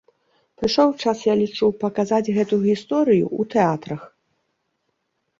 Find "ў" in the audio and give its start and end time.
3.27-3.41